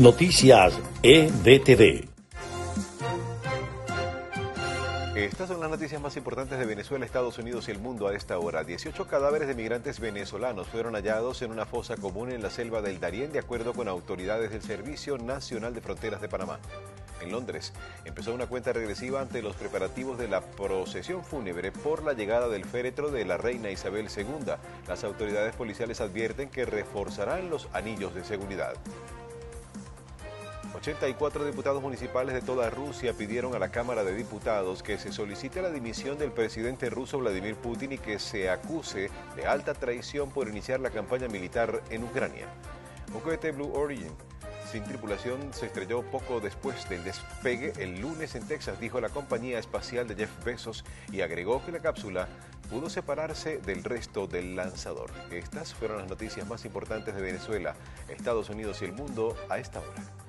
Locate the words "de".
6.58-6.64, 9.46-9.54, 13.30-13.40, 15.74-15.82, 16.22-16.30, 20.16-20.28, 23.10-23.26, 28.14-28.24, 32.34-32.40, 34.02-34.14, 39.36-39.46, 50.08-50.16, 57.14-57.20